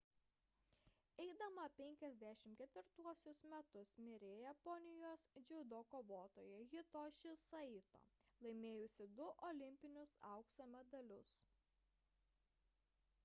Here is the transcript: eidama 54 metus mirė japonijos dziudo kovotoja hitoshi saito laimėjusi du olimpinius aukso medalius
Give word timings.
eidama 1.23 1.63
54 1.79 3.49
metus 3.65 3.91
mirė 4.05 4.29
japonijos 4.43 5.25
dziudo 5.49 5.81
kovotoja 5.91 6.61
hitoshi 6.71 7.33
saito 7.43 8.01
laimėjusi 8.47 9.07
du 9.19 9.27
olimpinius 9.51 10.15
aukso 10.31 10.67
medalius 10.77 11.37